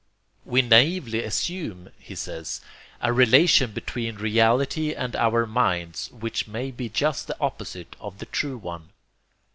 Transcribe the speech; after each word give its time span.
We 0.45 0.63
naively 0.63 1.21
assume, 1.23 1.91
he 1.99 2.15
says, 2.15 2.61
a 3.01 3.13
relation 3.13 3.71
between 3.71 4.15
reality 4.15 4.95
and 4.95 5.15
our 5.15 5.45
minds 5.45 6.09
which 6.09 6.47
may 6.47 6.71
be 6.71 6.89
just 6.89 7.27
the 7.27 7.37
opposite 7.39 7.95
of 7.99 8.17
the 8.17 8.25
true 8.25 8.57
one. 8.57 8.89